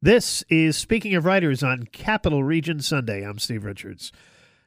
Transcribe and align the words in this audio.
This 0.00 0.44
is 0.48 0.76
Speaking 0.76 1.16
of 1.16 1.24
Writers 1.24 1.64
on 1.64 1.82
Capital 1.90 2.44
Region 2.44 2.78
Sunday. 2.78 3.24
I'm 3.24 3.40
Steve 3.40 3.64
Richards. 3.64 4.12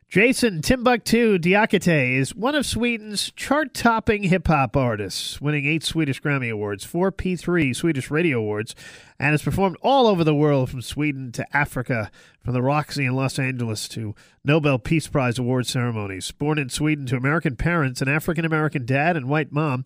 Jason 0.10 0.62
Timbuktu 0.62 1.40
Diakité 1.40 2.18
is 2.18 2.36
one 2.36 2.54
of 2.54 2.66
Sweden's 2.66 3.32
chart 3.32 3.74
topping 3.74 4.24
hip 4.24 4.48
hop 4.48 4.76
artists, 4.76 5.40
winning 5.40 5.66
eight 5.66 5.84
Swedish 5.84 6.22
Grammy 6.22 6.52
Awards, 6.52 6.84
four 6.84 7.14
P3 7.14 7.74
Swedish 7.74 8.12
Radio 8.12 8.40
Awards, 8.40 8.76
and 9.18 9.32
has 9.32 9.42
performed 9.42 9.78
all 9.82 10.06
over 10.06 10.26
the 10.26 10.36
world 10.36 10.70
from 10.70 10.82
Sweden 10.82 11.32
to 11.32 11.56
Africa, 11.56 12.12
from 12.42 12.54
the 12.54 12.62
Roxy 12.62 13.06
in 13.06 13.16
Los 13.16 13.40
Angeles 13.40 13.88
to 13.88 14.14
Nobel 14.44 14.80
Peace 14.80 15.08
Prize 15.08 15.40
award 15.40 15.66
ceremonies. 15.66 16.30
Born 16.32 16.60
in 16.60 16.68
Sweden 16.68 17.06
to 17.06 17.16
American 17.16 17.56
parents, 17.56 18.02
an 18.02 18.10
African 18.10 18.44
American 18.44 18.86
dad, 18.86 19.16
and 19.16 19.30
white 19.30 19.54
mom, 19.54 19.86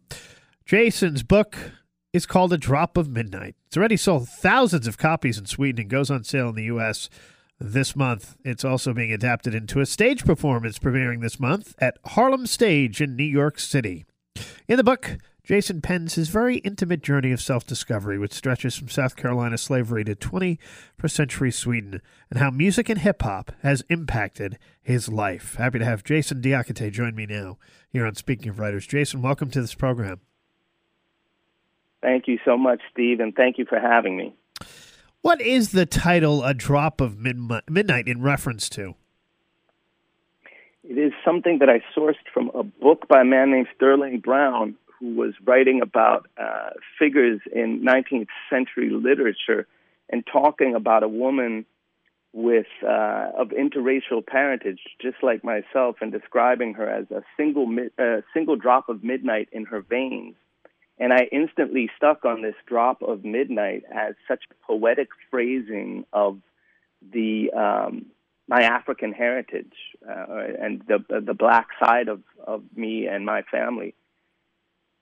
Jason's 0.66 1.21
book, 1.21 1.55
is 2.16 2.25
called 2.25 2.54
A 2.54 2.57
Drop 2.57 2.95
of 2.95 3.09
Midnight. 3.09 3.55
It's 3.68 3.75
already 3.75 3.97
sold 3.97 4.29
thousands 4.29 4.88
of 4.88 4.97
copies 4.97 5.38
in 5.38 5.47
Sweden 5.47 5.82
and 5.82 5.89
goes 5.89 6.09
on 6.09 6.23
sale 6.23 6.47
in 6.47 6.55
the 6.55 6.64
U.S. 6.64 7.09
this 7.60 7.93
month. 7.93 8.37
It's 8.46 8.64
also 8.64 8.93
being 8.93 9.11
adapted 9.11 9.54
into 9.54 9.82
a 9.82 9.86
stage 9.86 10.23
performance 10.23 10.79
premiering 10.79 11.21
this 11.21 11.42
month 11.42 11.75
at 11.78 11.97
Harlem 12.06 12.47
Stage 12.47 13.01
in 13.01 13.18
New 13.18 13.25
York 13.25 13.59
City. 13.59 14.06
In 14.65 14.78
the 14.78 14.83
book, 14.83 15.18
Jason 15.43 15.82
pens 15.82 16.15
his 16.15 16.29
very 16.29 16.59
intimate 16.59 17.04
journey 17.04 17.33
of 17.33 17.42
self 17.42 17.65
discovery, 17.65 18.18
which 18.18 18.32
stretches 18.32 18.78
from 18.78 18.87
South 18.87 19.18
Carolina 19.18 19.57
slavery 19.57 20.06
to 20.06 20.15
21st 20.15 21.11
century 21.11 21.51
Sweden, 21.51 22.01
and 22.29 22.39
how 22.39 22.50
music 22.50 22.87
and 22.87 23.00
hip 23.00 23.23
hop 23.23 23.51
has 23.61 23.84
impacted 23.89 24.57
his 24.82 25.09
life. 25.09 25.56
Happy 25.56 25.79
to 25.79 25.86
have 25.86 26.06
Jason 26.06 26.42
Diakité 26.42 26.89
join 26.93 27.14
me 27.14 27.25
now 27.25 27.57
here 27.89 28.06
on 28.06 28.15
Speaking 28.15 28.47
of 28.47 28.59
Writers. 28.59 28.87
Jason, 28.87 29.21
welcome 29.21 29.51
to 29.51 29.59
this 29.59 29.75
program. 29.75 30.21
Thank 32.05 32.27
you 32.27 32.38
so 32.45 32.55
much, 32.55 32.81
Steve, 32.94 33.19
and 33.19 33.33
thank 33.36 33.58
you 33.58 33.66
for 33.66 33.80
having 33.80 34.16
me. 34.16 34.36
What 35.22 35.41
is 35.41 35.72
the 35.72 35.88
title 35.88 36.44
A 36.44 36.53
Drop 36.53 37.02
of 37.02 37.17
Midnight 37.17 38.08
in 38.08 38.22
reference 38.22 38.69
to? 38.69 38.94
It 40.84 41.00
is 41.00 41.14
something 41.25 41.58
that 41.59 41.67
I 41.67 41.81
sourced 41.97 42.14
from 42.31 42.52
a 42.53 42.62
book 42.62 43.08
by 43.08 43.22
a 43.22 43.25
man 43.25 43.50
named 43.50 43.70
Sterling 43.75 44.20
Brown, 44.20 44.75
who 45.00 45.16
was 45.16 45.34
writing 45.45 45.81
about 45.81 46.28
uh, 46.38 46.70
figures 47.00 47.42
in 47.52 47.81
19th 47.84 48.28
century 48.52 48.92
literature 48.92 49.66
and 50.08 50.23
talking 50.31 50.75
about 50.75 51.02
a 51.02 51.08
woman 51.08 51.66
with 52.34 52.67
uh, 52.84 53.31
of 53.36 53.47
interracial 53.47 54.23
parentage, 54.23 54.81
just 55.02 55.17
like 55.23 55.44
myself, 55.44 55.95
and 56.02 56.12
describing 56.12 56.75
her 56.75 56.88
as 56.88 57.09
a 57.09 57.23
single 57.36 57.67
uh, 57.97 58.22
single 58.31 58.58
drop 58.58 58.90
of 58.90 59.03
midnight 59.03 59.50
in 59.52 59.66
her 59.66 59.81
veins 59.81 60.36
and 60.98 61.12
I 61.12 61.28
instantly 61.32 61.90
stuck 61.98 62.24
on 62.26 62.42
this 62.42 62.56
drop 62.66 63.02
of 63.02 63.26
midnight 63.26 63.84
as 63.94 64.16
such 64.28 64.44
poetic 64.66 65.10
phrasing 65.30 66.06
of 66.14 66.40
the 67.14 67.52
um, 67.52 68.08
my 68.48 68.62
African 68.62 69.12
heritage 69.12 69.74
uh, 70.08 70.26
and 70.62 70.82
the 70.88 71.22
the 71.22 71.34
black 71.34 71.68
side 71.80 72.08
of, 72.08 72.22
of 72.46 72.64
me 72.76 73.08
and 73.08 73.26
my 73.26 73.42
family. 73.44 73.94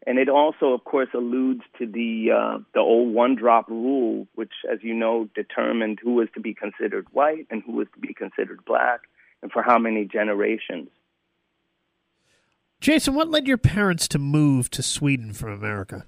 And 0.06 0.20
it 0.20 0.28
also, 0.28 0.74
of 0.74 0.84
course, 0.84 1.08
alludes 1.14 1.62
to 1.78 1.86
the 1.86 2.32
uh, 2.32 2.58
the 2.74 2.80
old 2.80 3.14
one 3.14 3.36
drop 3.36 3.70
rule, 3.70 4.28
which, 4.36 4.52
as 4.72 4.80
you 4.82 4.94
know, 4.94 5.30
determined 5.36 6.00
who 6.02 6.16
was 6.16 6.28
to 6.34 6.42
be 6.42 6.54
considered 6.54 7.08
white 7.12 7.48
and 7.50 7.64
who 7.66 7.74
was 7.74 7.88
to 7.94 8.00
be 8.00 8.14
considered 8.14 8.66
black, 8.66 9.02
and 9.42 9.52
for 9.52 9.62
how 9.62 9.78
many 9.78 10.06
generations. 10.06 10.90
Jason, 12.84 13.16
what 13.16 13.30
led 13.30 13.48
your 13.48 13.58
parents 13.58 14.10
to 14.10 14.20
move 14.20 14.70
to 14.70 14.84
Sweden 14.84 15.32
from 15.32 15.54
America? 15.54 16.06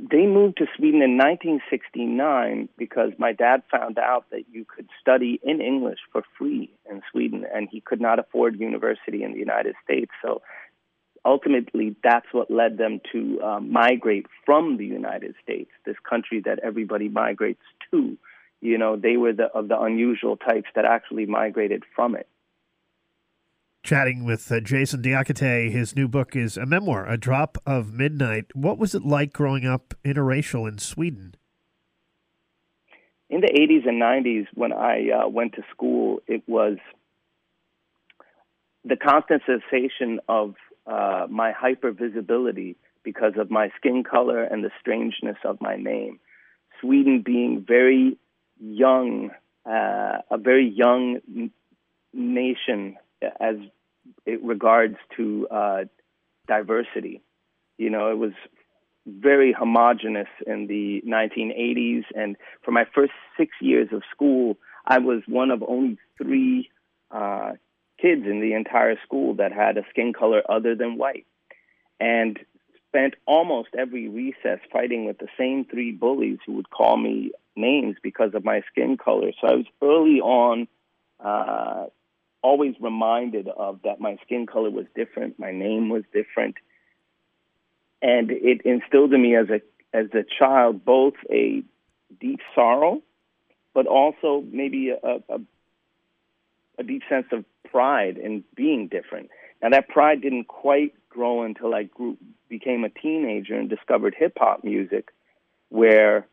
They 0.00 0.24
moved 0.24 0.56
to 0.56 0.66
Sweden 0.74 1.02
in 1.02 1.18
1969 1.18 2.70
because 2.78 3.12
my 3.18 3.34
dad 3.34 3.62
found 3.70 3.98
out 3.98 4.24
that 4.30 4.44
you 4.50 4.64
could 4.64 4.88
study 5.02 5.38
in 5.42 5.60
English 5.60 5.98
for 6.10 6.22
free 6.38 6.72
in 6.90 7.02
Sweden, 7.12 7.44
and 7.54 7.68
he 7.70 7.82
could 7.82 8.00
not 8.00 8.18
afford 8.18 8.58
university 8.58 9.22
in 9.22 9.32
the 9.32 9.38
United 9.38 9.74
States. 9.84 10.10
So 10.22 10.40
ultimately, 11.26 11.94
that's 12.02 12.32
what 12.32 12.50
led 12.50 12.78
them 12.78 13.02
to 13.12 13.42
uh, 13.42 13.60
migrate 13.60 14.24
from 14.46 14.78
the 14.78 14.86
United 14.86 15.34
States, 15.42 15.70
this 15.84 15.96
country 16.08 16.40
that 16.46 16.58
everybody 16.60 17.10
migrates 17.10 17.64
to. 17.90 18.16
You 18.62 18.78
know, 18.78 18.96
they 18.96 19.18
were 19.18 19.34
the, 19.34 19.48
of 19.54 19.68
the 19.68 19.78
unusual 19.78 20.38
types 20.38 20.70
that 20.74 20.86
actually 20.86 21.26
migrated 21.26 21.82
from 21.94 22.16
it 22.16 22.26
chatting 23.88 24.22
with 24.22 24.52
uh, 24.52 24.60
Jason 24.60 25.00
Diakité. 25.00 25.70
His 25.70 25.96
new 25.96 26.08
book 26.08 26.36
is 26.36 26.58
a 26.58 26.66
memoir, 26.66 27.08
A 27.08 27.16
Drop 27.16 27.56
of 27.64 27.90
Midnight. 27.90 28.54
What 28.54 28.76
was 28.76 28.94
it 28.94 29.02
like 29.02 29.32
growing 29.32 29.64
up 29.64 29.94
interracial 30.04 30.68
in 30.68 30.76
Sweden? 30.76 31.34
In 33.30 33.40
the 33.40 33.46
80s 33.46 33.88
and 33.88 33.98
90s, 33.98 34.46
when 34.52 34.74
I 34.74 35.08
uh, 35.08 35.28
went 35.28 35.54
to 35.54 35.62
school, 35.70 36.20
it 36.26 36.42
was 36.46 36.76
the 38.84 38.96
constant 38.96 39.40
sensation 39.46 40.20
of 40.28 40.56
uh, 40.86 41.26
my 41.30 41.52
hypervisibility 41.54 42.76
because 43.02 43.38
of 43.38 43.50
my 43.50 43.70
skin 43.78 44.04
color 44.04 44.42
and 44.42 44.62
the 44.62 44.70
strangeness 44.78 45.38
of 45.46 45.62
my 45.62 45.76
name. 45.76 46.20
Sweden 46.82 47.22
being 47.24 47.64
very 47.66 48.18
young, 48.60 49.30
uh, 49.64 50.18
a 50.30 50.36
very 50.36 50.68
young 50.68 51.20
nation 52.12 52.98
as 53.40 53.56
it 54.26 54.42
regards 54.42 54.96
to 55.16 55.48
uh, 55.50 55.84
diversity. 56.46 57.22
You 57.76 57.90
know, 57.90 58.10
it 58.10 58.18
was 58.18 58.32
very 59.06 59.52
homogenous 59.52 60.28
in 60.46 60.66
the 60.66 61.02
1980s, 61.06 62.04
and 62.14 62.36
for 62.64 62.72
my 62.72 62.84
first 62.94 63.12
six 63.36 63.52
years 63.60 63.88
of 63.92 64.02
school, 64.10 64.58
I 64.86 64.98
was 64.98 65.22
one 65.26 65.50
of 65.50 65.62
only 65.66 65.98
three 66.16 66.70
uh, 67.10 67.52
kids 68.00 68.22
in 68.26 68.40
the 68.40 68.54
entire 68.54 68.96
school 69.04 69.34
that 69.34 69.52
had 69.52 69.76
a 69.78 69.82
skin 69.90 70.12
color 70.12 70.42
other 70.48 70.74
than 70.74 70.98
white, 70.98 71.26
and 72.00 72.38
spent 72.88 73.14
almost 73.26 73.68
every 73.76 74.08
recess 74.08 74.60
fighting 74.72 75.04
with 75.04 75.18
the 75.18 75.28
same 75.38 75.64
three 75.64 75.92
bullies 75.92 76.38
who 76.46 76.54
would 76.54 76.70
call 76.70 76.96
me 76.96 77.32
names 77.56 77.96
because 78.02 78.30
of 78.34 78.44
my 78.44 78.62
skin 78.70 78.96
color. 78.96 79.30
So 79.40 79.48
I 79.48 79.54
was 79.54 79.66
early 79.82 80.20
on 80.20 80.68
uh, 81.22 81.86
always 82.42 82.74
reminded 82.80 83.48
of 83.48 83.80
that 83.84 84.00
my 84.00 84.16
skin 84.24 84.46
color 84.46 84.70
was 84.70 84.86
different, 84.94 85.38
my 85.38 85.52
name 85.52 85.88
was 85.88 86.04
different, 86.12 86.56
and 88.00 88.30
it 88.30 88.62
instilled 88.64 89.12
in 89.12 89.22
me 89.22 89.36
as 89.36 89.48
a 89.50 89.60
as 89.92 90.06
a 90.12 90.24
child 90.38 90.84
both 90.84 91.14
a 91.30 91.62
deep 92.20 92.40
sorrow, 92.54 93.02
but 93.74 93.86
also 93.86 94.44
maybe 94.50 94.90
a, 94.90 95.22
a, 95.28 95.40
a 96.78 96.82
deep 96.82 97.02
sense 97.08 97.26
of 97.32 97.44
pride 97.70 98.18
in 98.18 98.44
being 98.54 98.88
different. 98.88 99.30
Now 99.62 99.70
that 99.70 99.88
pride 99.88 100.22
didn't 100.22 100.46
quite 100.48 100.94
grow 101.08 101.42
until 101.42 101.74
I 101.74 101.84
grew 101.84 102.16
became 102.48 102.84
a 102.84 102.88
teenager 102.88 103.54
and 103.54 103.68
discovered 103.68 104.14
hip 104.18 104.34
hop 104.38 104.64
music, 104.64 105.08
where 105.68 106.26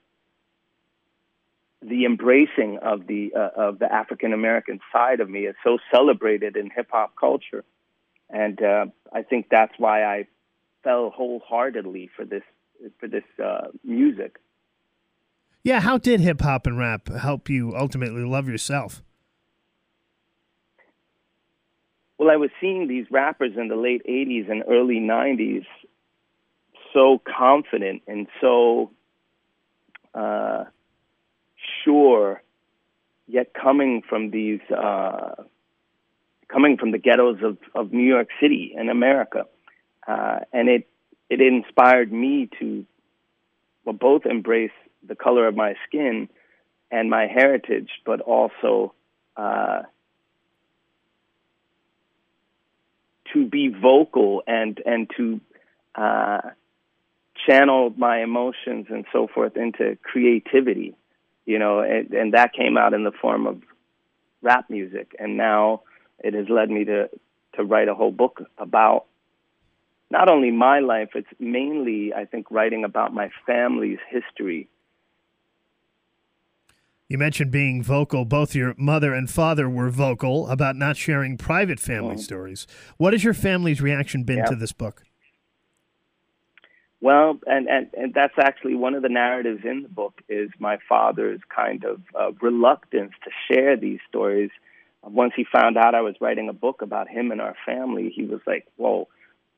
the 1.87 2.05
embracing 2.05 2.79
of 2.81 3.07
the 3.07 3.31
uh, 3.35 3.49
of 3.55 3.79
the 3.79 3.91
African 3.91 4.33
American 4.33 4.79
side 4.91 5.19
of 5.19 5.29
me 5.29 5.41
is 5.41 5.55
so 5.63 5.77
celebrated 5.93 6.55
in 6.57 6.69
hip 6.69 6.89
hop 6.91 7.13
culture, 7.19 7.63
and 8.29 8.61
uh, 8.61 8.85
I 9.13 9.21
think 9.21 9.47
that's 9.49 9.73
why 9.77 10.03
I 10.03 10.27
fell 10.83 11.11
wholeheartedly 11.11 12.09
for 12.15 12.25
this 12.25 12.43
for 12.99 13.07
this 13.07 13.23
uh, 13.43 13.67
music. 13.83 14.37
Yeah, 15.63 15.79
how 15.79 15.97
did 15.97 16.21
hip 16.21 16.41
hop 16.41 16.67
and 16.67 16.77
rap 16.77 17.07
help 17.09 17.49
you 17.49 17.75
ultimately 17.75 18.23
love 18.23 18.47
yourself? 18.47 19.03
Well, 22.17 22.31
I 22.31 22.37
was 22.37 22.49
seeing 22.61 22.87
these 22.87 23.05
rappers 23.11 23.51
in 23.57 23.67
the 23.67 23.75
late 23.75 24.01
'80s 24.07 24.49
and 24.49 24.63
early 24.67 24.99
'90s 24.99 25.65
so 26.93 27.21
confident 27.37 28.01
and 28.07 28.25
so 28.39 28.89
uh, 30.13 30.63
sure, 31.85 32.41
yet 33.27 33.53
coming 33.53 34.01
from 34.07 34.31
these, 34.31 34.59
uh, 34.75 35.35
coming 36.47 36.77
from 36.77 36.91
the 36.91 36.97
ghettos 36.97 37.37
of, 37.41 37.57
of 37.73 37.93
New 37.93 38.07
York 38.07 38.27
City 38.41 38.73
and 38.77 38.89
America. 38.89 39.45
Uh, 40.05 40.39
and 40.51 40.67
it, 40.67 40.87
it 41.29 41.41
inspired 41.41 42.11
me 42.11 42.49
to 42.59 42.85
well, 43.85 43.93
both 43.93 44.25
embrace 44.25 44.71
the 45.07 45.15
color 45.15 45.47
of 45.47 45.55
my 45.55 45.75
skin 45.87 46.27
and 46.91 47.09
my 47.09 47.27
heritage, 47.27 47.89
but 48.05 48.21
also 48.21 48.93
uh, 49.37 49.83
to 53.33 53.45
be 53.45 53.67
vocal 53.69 54.43
and 54.47 54.81
and 54.85 55.09
to 55.17 55.41
uh, 55.95 56.41
channel 57.47 57.93
my 57.97 58.21
emotions 58.21 58.87
and 58.89 59.05
so 59.11 59.27
forth 59.27 59.57
into 59.57 59.97
creativity 60.01 60.95
you 61.45 61.59
know, 61.59 61.79
and, 61.79 62.11
and 62.13 62.33
that 62.33 62.53
came 62.53 62.77
out 62.77 62.93
in 62.93 63.03
the 63.03 63.11
form 63.11 63.47
of 63.47 63.61
rap 64.41 64.69
music, 64.69 65.15
and 65.19 65.37
now 65.37 65.81
it 66.19 66.33
has 66.33 66.47
led 66.49 66.69
me 66.69 66.85
to 66.85 67.09
to 67.55 67.63
write 67.63 67.87
a 67.87 67.95
whole 67.95 68.11
book 68.11 68.41
about 68.57 69.05
not 70.11 70.29
only 70.29 70.51
my 70.51 70.79
life, 70.79 71.09
it's 71.15 71.27
mainly, 71.39 72.13
I 72.13 72.25
think, 72.25 72.51
writing 72.51 72.83
about 72.83 73.13
my 73.13 73.29
family's 73.45 73.99
history 74.09 74.69
You 77.07 77.17
mentioned 77.19 77.51
being 77.51 77.83
vocal. 77.83 78.25
Both 78.25 78.55
your 78.55 78.73
mother 78.77 79.13
and 79.13 79.29
father 79.29 79.69
were 79.69 79.89
vocal 79.89 80.47
about 80.47 80.75
not 80.75 80.97
sharing 80.97 81.37
private 81.37 81.79
family 81.79 82.15
mm. 82.15 82.19
stories. 82.19 82.65
What 82.97 83.13
has 83.13 83.23
your 83.23 83.35
family's 83.35 83.81
reaction 83.81 84.23
been 84.23 84.43
to 84.45 84.55
this 84.55 84.71
book? 84.71 85.03
Well, 87.05 87.37
and, 87.45 87.67
and, 87.67 87.87
and 87.95 88.13
that's 88.15 88.33
actually 88.39 88.73
one 88.73 88.95
of 88.95 89.03
the 89.03 89.09
narratives 89.09 89.61
in 89.63 89.83
the 89.83 89.89
book 89.89 90.23
is 90.27 90.49
my 90.57 90.79
father's 90.89 91.39
kind 91.55 91.85
of 91.85 92.01
uh, 92.19 92.31
reluctance 92.41 93.11
to 93.23 93.29
share 93.47 93.77
these 93.77 93.99
stories. 94.09 94.49
Once 95.03 95.33
he 95.35 95.45
found 95.45 95.77
out 95.77 95.93
I 95.93 96.01
was 96.01 96.15
writing 96.19 96.49
a 96.49 96.53
book 96.53 96.81
about 96.81 97.07
him 97.07 97.29
and 97.29 97.39
our 97.41 97.55
family, 97.63 98.09
he 98.09 98.23
was 98.23 98.39
like, 98.47 98.65
"Whoa, 98.77 99.07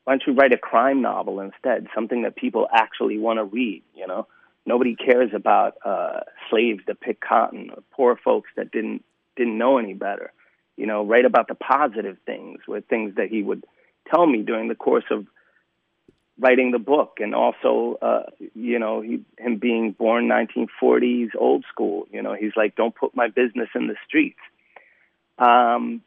why 0.03 0.11
don't 0.11 0.23
you 0.27 0.33
write 0.33 0.51
a 0.51 0.57
crime 0.57 1.01
novel 1.01 1.39
instead? 1.39 1.87
Something 1.95 2.23
that 2.23 2.35
people 2.35 2.67
actually 2.69 3.17
want 3.17 3.37
to 3.39 3.45
read." 3.45 3.81
You 3.95 4.07
know, 4.07 4.27
nobody 4.65 4.97
cares 4.97 5.31
about 5.33 5.75
uh, 5.85 6.19
slaves 6.49 6.81
that 6.87 6.99
pick 6.99 7.21
cotton 7.21 7.69
or 7.69 7.81
poor 7.91 8.17
folks 8.17 8.49
that 8.57 8.73
didn't 8.73 9.05
didn't 9.37 9.57
know 9.57 9.77
any 9.77 9.93
better. 9.93 10.33
You 10.75 10.85
know, 10.85 11.05
write 11.05 11.23
about 11.23 11.47
the 11.47 11.55
positive 11.55 12.17
things, 12.25 12.59
were 12.67 12.81
things 12.81 13.15
that 13.15 13.29
he 13.29 13.41
would 13.41 13.63
tell 14.13 14.27
me 14.27 14.41
during 14.41 14.67
the 14.67 14.75
course 14.75 15.05
of 15.09 15.27
writing 16.39 16.71
the 16.71 16.79
book 16.79 17.17
and 17.19 17.33
also 17.33 17.97
uh 18.01 18.23
you 18.53 18.77
know 18.79 19.01
he 19.01 19.21
him 19.37 19.57
being 19.57 19.91
born 19.91 20.27
1940s 20.27 21.29
old 21.37 21.65
school 21.71 22.07
you 22.11 22.21
know 22.21 22.33
he's 22.33 22.51
like 22.55 22.75
don't 22.75 22.95
put 22.95 23.15
my 23.15 23.27
business 23.27 23.69
in 23.75 23.87
the 23.87 23.95
streets. 24.07 24.39
Um 25.39 26.01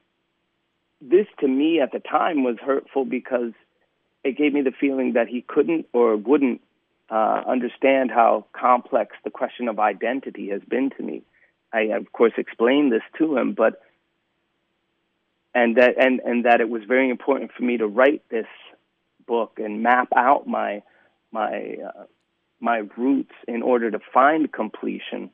this 1.00 1.26
to 1.40 1.48
me 1.48 1.80
at 1.80 1.92
the 1.92 1.98
time 1.98 2.44
was 2.44 2.56
hurtful 2.60 3.04
because 3.04 3.52
it 4.22 4.36
gave 4.36 4.52
me 4.52 4.60
the 4.60 4.72
feeling 4.72 5.14
that 5.14 5.28
he 5.28 5.40
couldn't 5.40 5.86
or 5.92 6.16
wouldn't 6.16 6.60
uh 7.10 7.42
understand 7.46 8.10
how 8.10 8.44
complex 8.52 9.16
the 9.24 9.30
question 9.30 9.68
of 9.68 9.78
identity 9.78 10.50
has 10.50 10.62
been 10.62 10.90
to 10.90 11.02
me. 11.02 11.22
I 11.72 11.82
of 11.96 12.12
course 12.12 12.32
explained 12.36 12.92
this 12.92 13.02
to 13.18 13.36
him 13.36 13.54
but 13.54 13.82
and 15.54 15.76
that 15.76 15.94
and 15.98 16.20
and 16.20 16.44
that 16.44 16.60
it 16.60 16.68
was 16.68 16.82
very 16.84 17.10
important 17.10 17.50
for 17.56 17.64
me 17.64 17.78
to 17.78 17.86
write 17.86 18.22
this 18.30 18.46
book 19.30 19.60
and 19.64 19.82
map 19.82 20.08
out 20.16 20.48
my 20.48 20.82
my 21.30 21.76
uh, 21.88 22.04
my 22.58 22.82
roots 22.96 23.32
in 23.46 23.62
order 23.62 23.88
to 23.90 24.00
find 24.12 24.52
completion. 24.52 25.30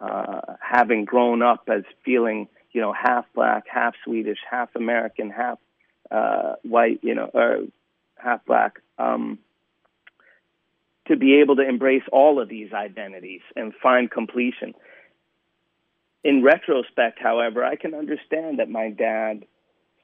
Uh, 0.00 0.40
having 0.62 1.04
grown 1.04 1.42
up 1.42 1.68
as 1.68 1.82
feeling, 2.06 2.48
you 2.72 2.80
know, 2.80 2.94
half 2.94 3.26
black, 3.34 3.64
half 3.70 3.92
Swedish, 4.02 4.38
half 4.50 4.70
American, 4.74 5.28
half 5.28 5.58
uh, 6.10 6.54
white, 6.62 7.00
you 7.02 7.14
know, 7.14 7.30
or 7.34 7.58
half 8.16 8.42
black, 8.46 8.80
um, 8.98 9.38
to 11.06 11.16
be 11.16 11.40
able 11.40 11.56
to 11.56 11.68
embrace 11.68 12.02
all 12.10 12.40
of 12.40 12.48
these 12.48 12.72
identities 12.72 13.42
and 13.54 13.74
find 13.82 14.10
completion. 14.10 14.72
In 16.24 16.42
retrospect, 16.42 17.18
however, 17.18 17.62
I 17.62 17.76
can 17.76 17.92
understand 17.94 18.58
that 18.58 18.70
my 18.70 18.88
dad 18.88 19.44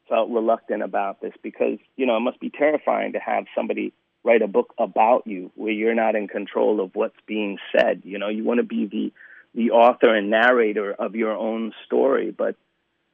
felt 0.09 0.31
reluctant 0.31 0.83
about 0.83 1.21
this 1.21 1.33
because 1.43 1.79
you 1.97 2.07
know 2.07 2.17
it 2.17 2.21
must 2.21 2.41
be 2.41 2.51
terrifying 2.51 3.13
to 3.13 3.19
have 3.19 3.47
somebody 3.55 3.93
write 4.27 4.43
a 4.43 4.49
book 4.49 4.75
about 4.79 5.27
you 5.27 5.51
where 5.55 5.73
you're 5.73 5.95
not 5.95 6.17
in 6.17 6.27
control 6.27 6.81
of 6.81 6.95
what's 6.95 7.17
being 7.27 7.59
said. 7.73 8.03
You 8.05 8.19
know, 8.19 8.29
you 8.29 8.45
want 8.45 8.59
to 8.59 8.65
be 8.65 8.87
the 8.87 9.13
the 9.55 9.71
author 9.71 10.15
and 10.15 10.29
narrator 10.29 10.93
of 10.93 11.15
your 11.15 11.35
own 11.35 11.73
story, 11.87 12.31
but 12.31 12.57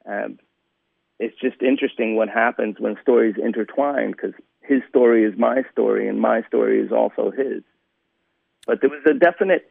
um, 0.07 0.41
it's 1.21 1.39
just 1.41 1.63
interesting 1.63 2.17
what 2.17 2.29
happens 2.29 2.77
when 2.81 2.97
stories 3.01 3.37
intertwine 3.41 4.11
because 4.11 4.33
his 4.61 4.81
story 4.89 5.25
is 5.25 5.39
my 5.39 5.63
story 5.71 6.09
and 6.09 6.21
my 6.21 6.43
story 6.49 6.81
is 6.81 6.91
also 6.91 7.31
his. 7.31 7.63
But 8.67 8.81
there 8.81 8.91
was 8.91 9.03
a 9.07 9.15
definite 9.15 9.71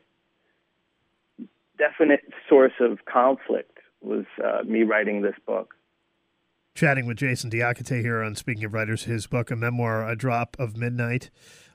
definite 1.78 2.22
source 2.48 2.74
of 2.80 3.06
conflict 3.06 3.80
was 4.02 4.26
uh, 4.44 4.64
me 4.64 4.84
writing 4.84 5.24
this 5.24 5.36
book 5.46 5.76
chatting 6.74 7.06
with 7.06 7.18
Jason 7.18 7.50
Diakité 7.50 8.02
here 8.02 8.22
on 8.22 8.36
Speaking 8.36 8.64
of 8.64 8.74
Writers. 8.74 9.04
His 9.04 9.28
book, 9.28 9.52
a 9.52 9.56
memoir, 9.56 10.08
A 10.08 10.16
Drop 10.16 10.56
of 10.60 10.78
Midnight, 10.78 11.30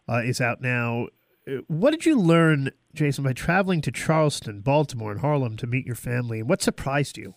uh, 0.08 0.22
is 0.24 0.40
out 0.40 0.60
now. 0.60 1.08
Uh, 1.46 1.58
what 1.68 1.90
did 1.90 2.06
you 2.06 2.18
learn, 2.18 2.70
Jason, 2.94 3.24
by 3.24 3.32
traveling 3.32 3.80
to 3.82 3.92
Charleston, 3.92 4.60
Baltimore, 4.60 5.12
and 5.12 5.20
Harlem 5.20 5.56
to 5.58 5.66
meet 5.66 5.86
your 5.86 5.94
family? 5.94 6.40
And 6.40 6.48
what 6.48 6.62
surprised 6.62 7.18
you? 7.18 7.34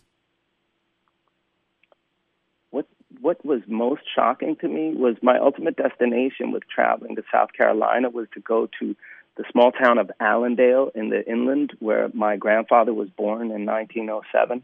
What 2.71 2.87
What 3.21 3.43
was 3.45 3.61
most 3.67 4.01
shocking 4.15 4.55
to 4.61 4.67
me 4.67 4.93
was 4.95 5.17
my 5.21 5.37
ultimate 5.37 5.75
destination 5.75 6.51
with 6.51 6.63
traveling 6.73 7.15
to 7.17 7.23
South 7.31 7.53
Carolina 7.53 8.09
was 8.09 8.27
to 8.33 8.39
go 8.39 8.67
to 8.79 8.95
the 9.37 9.43
small 9.51 9.71
town 9.71 9.97
of 9.97 10.11
Allendale 10.19 10.91
in 10.95 11.09
the 11.09 11.25
inland, 11.29 11.73
where 11.79 12.09
my 12.13 12.35
grandfather 12.35 12.93
was 12.93 13.09
born 13.09 13.51
in 13.51 13.65
1907 13.65 14.63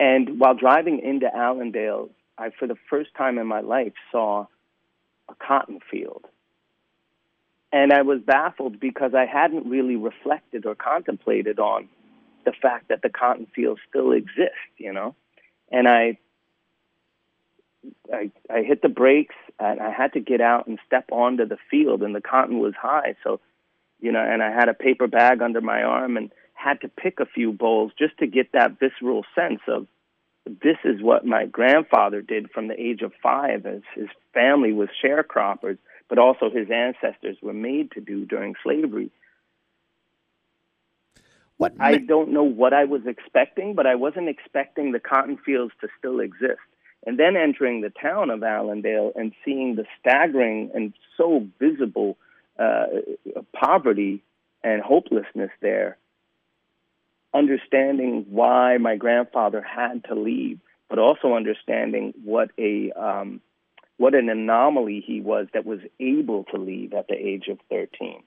and 0.00 0.40
while 0.40 0.54
driving 0.54 1.00
into 1.00 1.26
Allendale, 1.26 2.08
I, 2.38 2.50
for 2.58 2.66
the 2.66 2.76
first 2.88 3.10
time 3.14 3.36
in 3.36 3.46
my 3.46 3.60
life, 3.60 3.92
saw 4.10 4.46
a 5.28 5.34
cotton 5.34 5.78
field. 5.90 6.24
And 7.70 7.92
I 7.92 8.00
was 8.00 8.20
baffled 8.22 8.80
because 8.80 9.12
I 9.14 9.26
hadn't 9.26 9.68
really 9.68 9.96
reflected 9.96 10.64
or 10.64 10.74
contemplated 10.74 11.58
on 11.58 11.88
the 12.46 12.52
fact 12.52 12.88
that 12.88 13.02
the 13.02 13.10
cotton 13.10 13.46
field 13.54 13.78
still 13.90 14.12
exists, 14.12 14.72
you 14.78 14.92
know? 14.92 15.14
And 15.70 15.86
I, 15.86 16.16
I, 18.12 18.30
I 18.48 18.62
hit 18.62 18.80
the 18.80 18.88
brakes 18.88 19.36
and 19.58 19.80
I 19.80 19.92
had 19.92 20.14
to 20.14 20.20
get 20.20 20.40
out 20.40 20.66
and 20.66 20.78
step 20.86 21.10
onto 21.12 21.46
the 21.46 21.58
field, 21.70 22.02
and 22.02 22.14
the 22.14 22.22
cotton 22.22 22.58
was 22.58 22.72
high. 22.74 23.16
So, 23.22 23.38
you 24.00 24.12
know, 24.12 24.20
and 24.20 24.42
I 24.42 24.50
had 24.50 24.70
a 24.70 24.74
paper 24.74 25.06
bag 25.06 25.42
under 25.42 25.60
my 25.60 25.82
arm 25.82 26.16
and 26.16 26.32
had 26.62 26.80
to 26.82 26.88
pick 26.88 27.20
a 27.20 27.26
few 27.26 27.52
bolls 27.52 27.92
just 27.98 28.18
to 28.18 28.26
get 28.26 28.52
that 28.52 28.78
visceral 28.78 29.24
sense 29.34 29.60
of 29.66 29.86
this 30.46 30.76
is 30.84 31.02
what 31.02 31.24
my 31.24 31.46
grandfather 31.46 32.22
did 32.22 32.50
from 32.50 32.68
the 32.68 32.80
age 32.80 33.02
of 33.02 33.12
five 33.22 33.66
as 33.66 33.82
his 33.94 34.08
family 34.34 34.72
was 34.72 34.88
sharecroppers, 35.02 35.78
but 36.08 36.18
also 36.18 36.50
his 36.50 36.68
ancestors 36.70 37.36
were 37.42 37.52
made 37.52 37.92
to 37.92 38.00
do 38.00 38.24
during 38.24 38.54
slavery. 38.62 39.10
What 41.56 41.74
I 41.78 41.98
don't 41.98 42.30
know 42.30 42.42
what 42.42 42.72
I 42.72 42.84
was 42.84 43.02
expecting, 43.06 43.74
but 43.74 43.86
I 43.86 43.94
wasn't 43.94 44.28
expecting 44.30 44.92
the 44.92 45.00
cotton 45.00 45.36
fields 45.36 45.74
to 45.82 45.88
still 45.98 46.20
exist. 46.20 46.60
And 47.06 47.18
then 47.18 47.36
entering 47.36 47.80
the 47.80 47.90
town 47.90 48.30
of 48.30 48.42
Allendale 48.42 49.12
and 49.14 49.32
seeing 49.44 49.76
the 49.76 49.84
staggering 50.00 50.70
and 50.74 50.94
so 51.16 51.46
visible 51.58 52.16
uh, 52.58 52.86
poverty 53.54 54.22
and 54.62 54.82
hopelessness 54.82 55.50
there 55.60 55.98
understanding 57.34 58.26
why 58.28 58.78
my 58.78 58.96
grandfather 58.96 59.62
had 59.62 60.04
to 60.04 60.14
leave, 60.14 60.58
but 60.88 60.98
also 60.98 61.34
understanding 61.34 62.12
what 62.24 62.50
a 62.58 62.90
um, 62.92 63.40
what 63.96 64.14
an 64.14 64.28
anomaly 64.30 65.04
he 65.06 65.20
was 65.20 65.46
that 65.52 65.66
was 65.66 65.80
able 66.00 66.44
to 66.44 66.56
leave 66.56 66.94
at 66.94 67.06
the 67.08 67.14
age 67.14 67.48
of 67.48 67.58
13. 67.68 68.22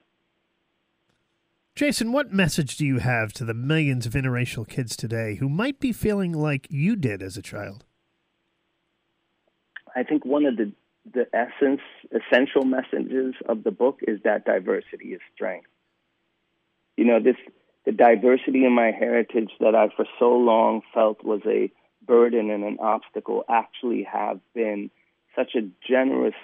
Jason, 1.74 2.12
what 2.12 2.32
message 2.32 2.76
do 2.76 2.86
you 2.86 3.00
have 3.00 3.32
to 3.32 3.44
the 3.44 3.52
millions 3.52 4.06
of 4.06 4.12
interracial 4.12 4.66
kids 4.66 4.96
today 4.96 5.34
who 5.34 5.48
might 5.48 5.80
be 5.80 5.92
feeling 5.92 6.32
like 6.32 6.68
you 6.70 6.94
did 6.94 7.20
as 7.20 7.36
a 7.36 7.42
child? 7.42 7.84
I 9.96 10.04
think 10.04 10.24
one 10.24 10.46
of 10.46 10.56
the 10.56 10.72
the 11.12 11.26
essence, 11.34 11.82
essential 12.12 12.64
messages 12.64 13.34
of 13.46 13.62
the 13.62 13.70
book 13.70 14.00
is 14.08 14.20
that 14.24 14.46
diversity 14.46 15.08
is 15.08 15.20
strength. 15.34 15.68
You 16.96 17.04
know, 17.04 17.20
this 17.20 17.36
the 17.84 17.92
diversity 17.92 18.64
in 18.64 18.72
my 18.72 18.90
heritage 18.90 19.50
that 19.60 19.74
I 19.74 19.88
for 19.94 20.06
so 20.18 20.32
long 20.32 20.82
felt 20.92 21.22
was 21.22 21.42
a 21.46 21.70
burden 22.06 22.50
and 22.50 22.64
an 22.64 22.78
obstacle 22.80 23.44
actually 23.48 24.04
have 24.04 24.40
been 24.54 24.90
such 25.36 25.54
a 25.54 25.68
generous 25.86 26.34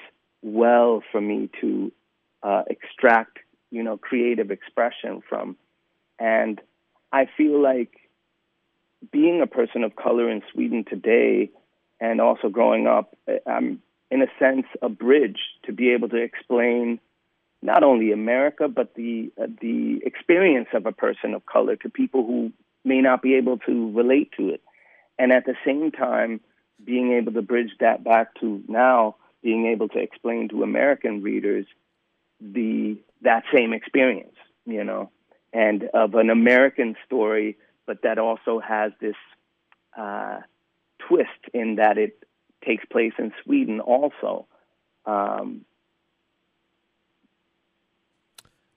well 0.42 1.02
for 1.12 1.20
me 1.20 1.48
to 1.60 1.92
uh, 2.42 2.62
extract, 2.68 3.38
you 3.70 3.82
know, 3.82 3.96
creative 3.96 4.50
expression 4.50 5.22
from. 5.28 5.56
And 6.18 6.60
I 7.12 7.26
feel 7.36 7.62
like 7.62 7.92
being 9.10 9.40
a 9.40 9.46
person 9.46 9.84
of 9.84 9.96
color 9.96 10.30
in 10.30 10.42
Sweden 10.52 10.84
today 10.88 11.50
and 12.00 12.20
also 12.20 12.48
growing 12.48 12.86
up, 12.86 13.16
I'm 13.46 13.82
in 14.10 14.22
a 14.22 14.26
sense 14.38 14.66
a 14.82 14.88
bridge 14.88 15.38
to 15.64 15.72
be 15.72 15.90
able 15.90 16.08
to 16.10 16.16
explain 16.16 17.00
not 17.62 17.82
only 17.82 18.12
America, 18.12 18.68
but 18.68 18.94
the 18.94 19.30
uh, 19.40 19.46
the 19.60 20.00
experience 20.04 20.68
of 20.72 20.86
a 20.86 20.92
person 20.92 21.34
of 21.34 21.44
color 21.46 21.76
to 21.76 21.90
people 21.90 22.26
who 22.26 22.52
may 22.84 23.00
not 23.00 23.22
be 23.22 23.34
able 23.34 23.58
to 23.58 23.92
relate 23.92 24.32
to 24.38 24.48
it, 24.48 24.62
and 25.18 25.32
at 25.32 25.44
the 25.44 25.54
same 25.64 25.90
time 25.90 26.40
being 26.82 27.12
able 27.12 27.32
to 27.32 27.42
bridge 27.42 27.72
that 27.80 28.02
back 28.02 28.34
to 28.40 28.62
now 28.66 29.16
being 29.42 29.66
able 29.66 29.88
to 29.88 29.98
explain 29.98 30.48
to 30.48 30.62
American 30.62 31.22
readers 31.22 31.66
the 32.40 32.96
that 33.22 33.44
same 33.52 33.72
experience, 33.72 34.36
you 34.64 34.82
know, 34.82 35.10
and 35.52 35.84
of 35.94 36.14
an 36.14 36.30
American 36.30 36.96
story, 37.04 37.58
but 37.86 38.02
that 38.02 38.18
also 38.18 38.60
has 38.60 38.92
this 39.00 39.16
uh, 39.96 40.38
twist 40.98 41.28
in 41.52 41.76
that 41.76 41.98
it 41.98 42.24
takes 42.64 42.84
place 42.86 43.12
in 43.18 43.32
Sweden 43.44 43.80
also. 43.80 44.46
Um, 45.06 45.64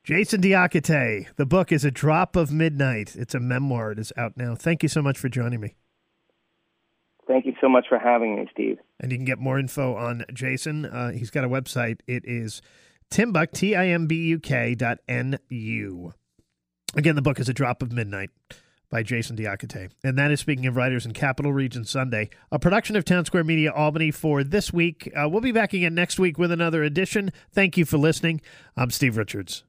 Jason 0.03 0.41
Diakite. 0.41 1.27
The 1.37 1.45
book 1.45 1.71
is 1.71 1.85
A 1.85 1.91
Drop 1.91 2.35
of 2.35 2.51
Midnight. 2.51 3.15
It's 3.15 3.33
a 3.33 3.39
memoir. 3.39 3.93
It 3.93 3.99
is 3.99 4.11
out 4.17 4.35
now. 4.35 4.53
Thank 4.53 4.83
you 4.83 4.89
so 4.89 5.01
much 5.01 5.17
for 5.17 5.29
joining 5.29 5.61
me. 5.61 5.75
Thank 7.25 7.45
you 7.45 7.53
so 7.61 7.69
much 7.69 7.85
for 7.87 7.97
having 7.97 8.35
me, 8.35 8.49
Steve. 8.51 8.79
And 8.99 9.13
you 9.13 9.17
can 9.17 9.23
get 9.23 9.39
more 9.39 9.57
info 9.57 9.95
on 9.95 10.25
Jason. 10.33 10.85
Uh, 10.85 11.11
he's 11.11 11.29
got 11.29 11.45
a 11.45 11.47
website. 11.49 12.01
It 12.05 12.23
is 12.25 12.61
Timbuk, 13.09 13.53
T 13.53 13.77
I 13.77 13.87
M 13.87 14.07
B 14.07 14.15
U 14.27 14.39
K 14.39 14.75
dot 14.75 14.97
N 15.07 15.39
U. 15.47 16.13
Again, 16.95 17.15
the 17.15 17.21
book 17.21 17.39
is 17.39 17.47
A 17.47 17.53
Drop 17.53 17.81
of 17.81 17.93
Midnight 17.93 18.29
by 18.89 19.03
Jason 19.03 19.37
Diakite. 19.37 19.89
And 20.03 20.17
that 20.17 20.31
is 20.31 20.41
Speaking 20.41 20.65
of 20.65 20.75
Writers 20.75 21.05
in 21.05 21.13
Capital 21.13 21.53
Region 21.53 21.85
Sunday, 21.85 22.29
a 22.51 22.59
production 22.59 22.97
of 22.97 23.05
Town 23.05 23.23
Square 23.23 23.45
Media 23.45 23.71
Albany 23.71 24.11
for 24.11 24.43
this 24.43 24.73
week. 24.73 25.09
Uh, 25.15 25.29
we'll 25.29 25.39
be 25.39 25.53
back 25.53 25.71
again 25.71 25.95
next 25.95 26.19
week 26.19 26.37
with 26.37 26.51
another 26.51 26.83
edition. 26.83 27.31
Thank 27.53 27.77
you 27.77 27.85
for 27.85 27.97
listening. 27.97 28.41
I'm 28.75 28.89
Steve 28.89 29.15
Richards. 29.15 29.63